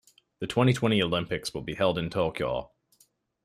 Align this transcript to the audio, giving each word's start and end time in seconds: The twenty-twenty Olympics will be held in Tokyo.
The 0.39 0.47
twenty-twenty 0.47 0.99
Olympics 1.03 1.53
will 1.53 1.61
be 1.61 1.75
held 1.75 1.99
in 1.99 2.09
Tokyo. 2.09 2.71